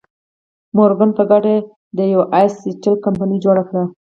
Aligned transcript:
مورګان 0.75 1.09
په 1.17 1.23
ګډه 1.31 1.55
د 1.97 1.99
یو 2.13 2.21
ایس 2.37 2.53
سټیل 2.63 2.95
کمپنۍ 3.05 3.37
جوړه 3.45 3.63
کړه. 3.69 3.83